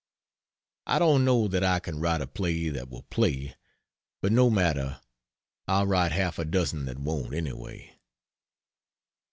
I 0.87 0.97
don't 0.97 1.23
know 1.23 1.47
that 1.47 1.63
I 1.63 1.79
can 1.79 1.99
write 1.99 2.21
a 2.21 2.25
play 2.25 2.69
that 2.69 2.89
will 2.89 3.03
play: 3.03 3.55
but 4.19 4.31
no 4.31 4.49
matter, 4.49 4.99
I'll 5.67 5.85
write 5.85 6.11
half 6.11 6.39
a 6.39 6.45
dozen 6.45 6.85
that 6.85 6.97
won't, 6.97 7.35
anyway. 7.35 7.99